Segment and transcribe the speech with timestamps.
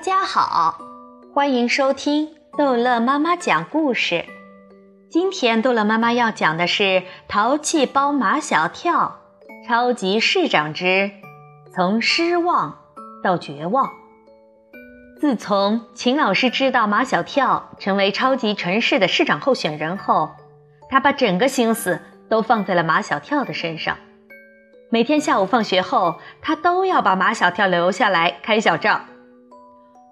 [0.00, 0.78] 大家好，
[1.34, 4.24] 欢迎收听逗乐妈妈讲故事。
[5.10, 6.82] 今天逗乐妈妈要讲的是
[7.28, 9.20] 《淘气包马小跳
[9.68, 11.10] 超级市长之
[11.74, 12.78] 从失望
[13.22, 13.88] 到绝望》。
[15.20, 20.30] 自从秦老师知道马小跳成为超级城市的市长候选人后，
[20.88, 23.98] 他把整个心思都放在了马小跳的身上。
[24.88, 29.02] 每天下午放学后，他都要把马小跳留下来开小灶。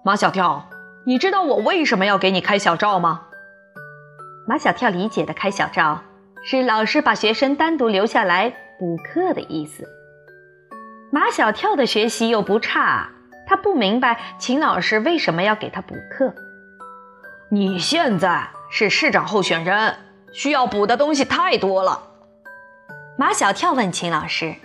[0.01, 0.69] 马小跳，
[1.05, 3.25] 你知道我为什么要给你开小灶吗？
[4.47, 6.01] 马小跳理解的开小灶
[6.45, 8.49] 是老师把学生单独留下来
[8.79, 9.85] 补课的意思。
[11.11, 13.09] 马小跳的学习又不差，
[13.45, 16.33] 他不明白秦老师为什么要给他补课。
[17.51, 19.97] 你现在是市长候选人，
[20.31, 22.03] 需要补的东西太多了。
[23.17, 24.55] 马小跳问秦老师：“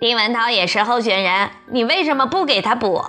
[0.00, 3.04] 丁文涛也是候选人，你为什么不给他补？”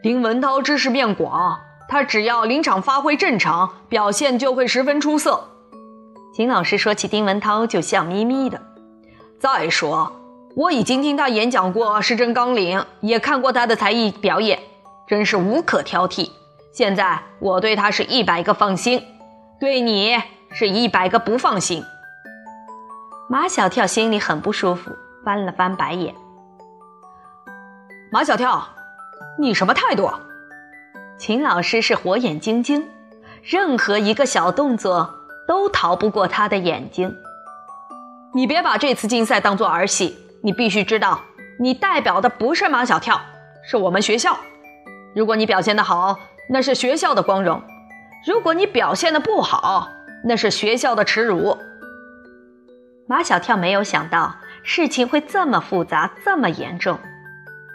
[0.00, 5.48] 丁文涛知识面广，他只要临场发挥正常，表现就会十分出色。
[6.32, 8.60] 秦老师说起丁文涛就笑眯眯的。
[9.40, 10.12] 再说，
[10.54, 14.60] 我已经听他演讲过市政纲领，也看过他的才艺表演，
[15.08, 16.30] 真是无可挑剔。
[16.72, 19.02] 现在我对他是一百个放心，
[19.58, 20.16] 对你
[20.52, 21.82] 是一百个不放心。
[23.28, 24.92] 马小跳心里很不舒服，
[25.24, 26.14] 翻了翻白眼。
[28.12, 28.68] 马小跳。
[29.40, 30.10] 你什么态度？
[31.16, 32.88] 秦老师是火眼金睛，
[33.40, 35.14] 任何一个小动作
[35.46, 37.14] 都逃不过他的眼睛。
[38.34, 41.20] 你别把这次竞赛当做儿戏，你必须知道，
[41.60, 43.20] 你代表的不是马小跳，
[43.62, 44.36] 是我们学校。
[45.14, 46.18] 如果你表现的好，
[46.50, 47.60] 那是学校的光荣；
[48.26, 49.88] 如果你表现的不好，
[50.24, 51.56] 那是学校的耻辱。
[53.06, 56.98] 马小跳没有想到事情会这么复杂，这么严重。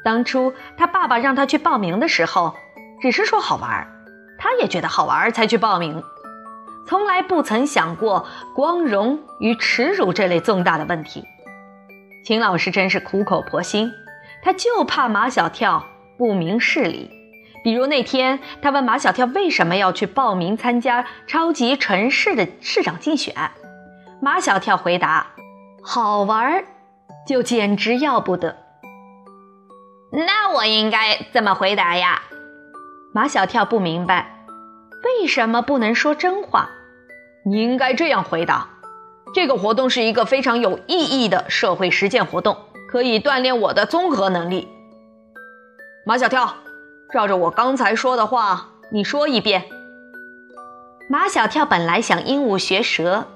[0.04, 2.56] 当初他爸爸让他去报名的时候，
[3.02, 3.88] 只是说好玩
[4.38, 6.04] 他也觉得好玩才去报名，
[6.86, 11.24] 从来不曾想过光荣与耻辱这类重大的问题。
[12.26, 13.92] 秦老师真是苦口婆心，
[14.42, 15.86] 他就怕马小跳
[16.18, 17.10] 不明事理。
[17.64, 23.34] 比如那天，他问马小跳为什么要去报名参加超级城市的市长竞选，
[24.22, 25.28] 马小跳回答
[25.82, 26.66] ：“好玩
[27.26, 28.58] 就简直要不得。”
[30.54, 32.22] 我应该怎么回答呀？
[33.12, 34.46] 马小跳不明白，
[35.04, 36.70] 为什么不能说真话？
[37.46, 38.70] 你应该这样回答：
[39.34, 44.68] 这个活动是一个非常有意义的社会实践活动，可以锻炼我的综合能力。
[46.06, 46.56] 马小跳，
[47.12, 49.66] 照着我刚才说的话，你说一遍。
[51.10, 53.28] 马小跳本来想鹦鹉学舌，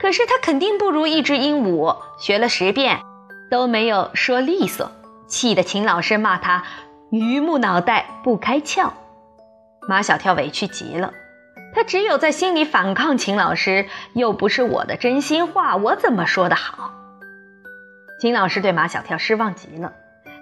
[0.00, 3.00] 可是他肯定不如一只鹦鹉，学了十遍
[3.50, 4.90] 都没有说利索。
[5.34, 6.62] 气得秦老师骂他
[7.10, 8.92] 榆木脑袋不开窍，
[9.88, 11.12] 马小跳委屈极了，
[11.74, 16.92] 他只有在心里反抗秦老师，又不是我的真心话，我怎么说的好？
[18.20, 19.92] 秦老师对马小跳失望极了，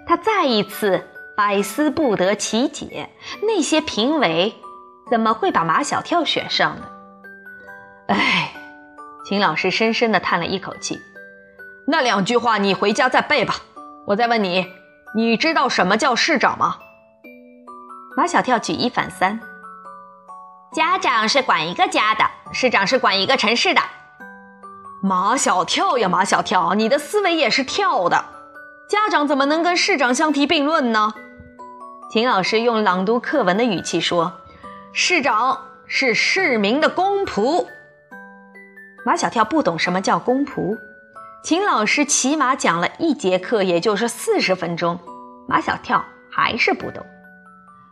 [0.05, 1.03] 他再一次
[1.35, 3.09] 百思不得其解，
[3.41, 4.53] 那些评委
[5.09, 6.83] 怎么会把马小跳选上呢？
[8.09, 8.51] 唉，
[9.25, 11.01] 秦老师深深地叹了一口气，
[11.87, 13.55] 那两句话你回家再背吧。
[14.05, 14.67] 我再问你，
[15.15, 16.77] 你知道什么叫市长吗？
[18.17, 19.39] 马小跳举一反三。
[20.71, 23.81] 家长是管一个家的，市长是管一个城市的。
[25.03, 28.25] 马小跳呀，马小跳，你的思维也是跳的。
[28.89, 31.13] 家长怎么能跟市长相提并论呢？
[32.09, 34.33] 秦老师用朗读课文的语气说
[34.93, 37.67] ：“市长是市民的公仆。”
[39.05, 40.75] 马小跳不懂什么叫公仆。
[41.43, 44.97] 秦老师起码讲了一节课，也就是四十分钟，
[45.45, 47.05] 马小跳还是不懂。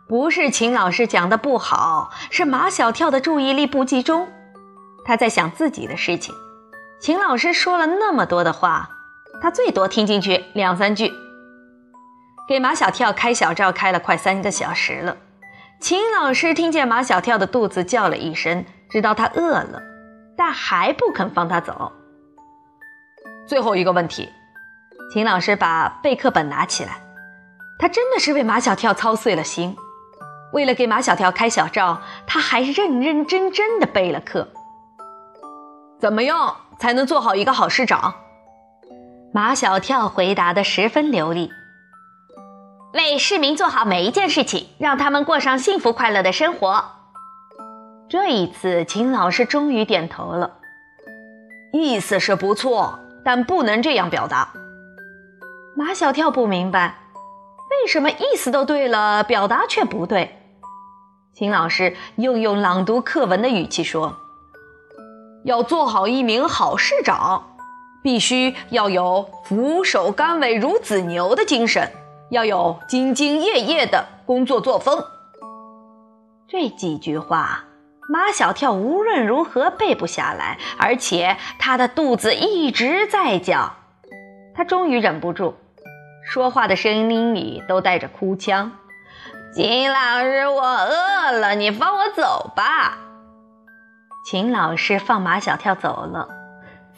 [0.08, 4.26] 不是秦老师讲的不好，是马小跳的注意力不集中，
[5.04, 6.34] 他在想自己的事情。
[6.98, 8.88] 秦老师说了那么多的话，
[9.42, 11.12] 他最多听进去两三句。
[12.48, 15.14] 给马小跳开小灶开了快三个小时了，
[15.78, 19.82] 秦老师听见马小跳的肚子叫了一声，知道他饿了，
[20.38, 21.92] 但还不肯放他走。
[23.52, 24.30] 最后一个问题，
[25.12, 27.02] 秦老师把备课本拿起来，
[27.78, 29.76] 他真的是为马小跳操碎了心。
[30.54, 34.48] 为了给马小跳开小灶，他还认认真真的备了课。
[36.00, 38.14] 怎么样才能做好一个好市长？
[39.34, 41.52] 马小跳回答的十分流利：
[42.94, 46.82] 为市民做好每一件事情，让他们过上幸福快乐的生活。
[48.08, 50.56] 这一次，秦老师终于点头了，
[51.74, 52.98] 意思是不错。
[53.24, 54.52] 但不能这样表达。
[55.76, 56.98] 马小跳不明白，
[57.70, 60.38] 为什么意思都对了，表达却不对？
[61.32, 64.14] 秦老师又用朗读课文的语气说
[65.44, 67.56] ：“要做好一名好市长，
[68.02, 71.90] 必须要有俯首甘为孺子牛的精神，
[72.30, 75.02] 要有兢兢业业的工作作风。”
[76.46, 77.64] 这几句话，
[78.08, 83.74] 马小跳无论如何背不下来，而且他的肚子一直在叫。
[84.54, 85.54] 他终于忍不住，
[86.24, 88.72] 说话的声音里都带着哭腔。
[89.54, 92.98] 秦老师，我饿了，你放我走吧。
[94.24, 96.28] 秦老师放马小跳走了。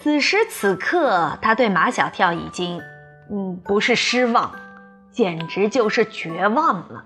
[0.01, 2.81] 此时此刻，他对马小跳已经，
[3.31, 4.53] 嗯，不是失望，
[5.11, 7.05] 简直就是绝望了。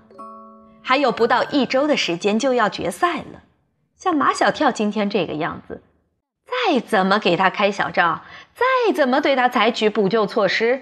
[0.81, 3.41] 还有不到一周的时间就要决赛了，
[3.99, 5.83] 像马小跳今天这个样子，
[6.47, 8.21] 再怎么给他开小灶，
[8.55, 10.81] 再怎么对他采取补救措施，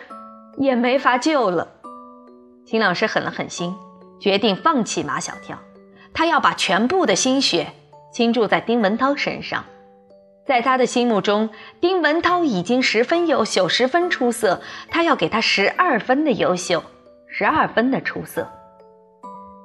[0.57, 1.67] 也没法救了。
[2.65, 3.75] 秦老师狠了狠心。
[4.19, 5.59] 决定放弃马小跳，
[6.11, 7.67] 他要把全部的心血
[8.11, 9.63] 倾注在丁文涛身上。
[10.43, 14.59] 在他的心目中，丁文涛已经十分优秀，十分出色，
[14.89, 16.83] 他要给他十二分的优秀，
[17.27, 18.49] 十二分的出色。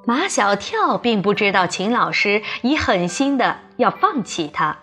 [0.05, 4.77] 马小跳并不知道秦老师已狠心的要放弃他。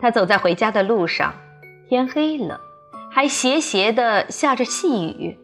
[0.00, 1.34] 他走在回家的路上，
[1.88, 2.60] 天黑了，
[3.12, 5.38] 还斜斜的下着细雨，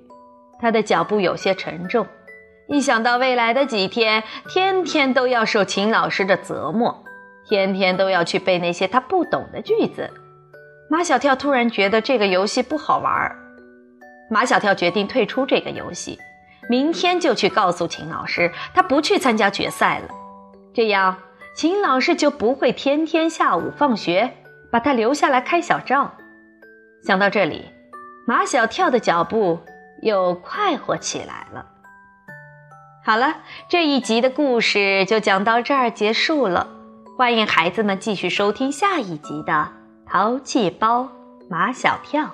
[0.61, 2.07] 他的脚步有些沉重。
[2.69, 7.05] 一想到未来的几天，天天都要受秦老师的折磨，
[7.49, 10.11] 天天都要去背那些他不懂的句子，
[10.91, 13.37] 马小跳突然觉得这个游戏不好玩。
[14.31, 16.19] 马小跳决定退出这个游戏，
[16.73, 20.09] 明天就去告诉秦老师，他不去参加决赛了。
[20.73, 21.19] 这样，
[21.55, 24.33] 秦老师就不会天天下午放学
[24.71, 26.13] 把他留下来开小灶。
[27.05, 27.67] 想到这里，
[28.27, 29.61] 马小跳的脚步
[30.01, 31.67] 又快活起来了。
[33.05, 36.71] 好了，这一集的故事就讲到这儿结束了。
[37.19, 39.53] 欢迎孩子们继续收听下一集的
[40.11, 41.07] 《淘气包
[41.51, 42.25] 马小跳》。